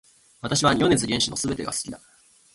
[0.41, 1.99] 私は米津玄師の全てが好きだ